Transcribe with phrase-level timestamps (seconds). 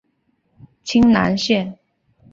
[0.83, 1.77] 清南线